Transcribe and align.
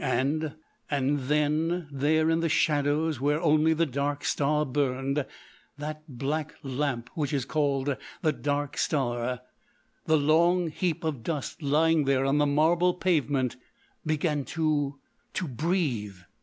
And—and 0.03 1.19
then, 1.25 1.87
there 1.91 2.31
in 2.31 2.39
the 2.39 2.49
shadows 2.49 3.21
where 3.21 3.39
only 3.39 3.71
the 3.73 3.85
Dark 3.85 4.25
Star 4.25 4.65
burned—that 4.65 5.27
black 6.17 6.55
lamp 6.63 7.11
which 7.13 7.31
is 7.31 7.45
called 7.45 7.95
the 8.23 8.31
Dark 8.33 8.77
Star—the 8.79 10.17
long 10.17 10.71
heap 10.71 11.03
of 11.03 11.21
dust 11.21 11.61
lying 11.61 12.05
there 12.05 12.25
on 12.25 12.39
the 12.39 12.47
marble 12.47 12.95
pavement 12.95 13.57
began 14.03 14.43
to—to 14.43 15.47
breathe! 15.47 16.17